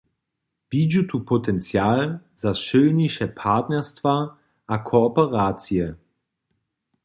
[0.71, 4.15] Widźu tu potencial za sylniše partnerstwa
[4.73, 5.87] a kooperacije.